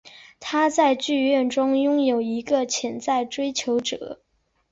[0.39, 4.19] 她在剧中拥有一个潜在追求者。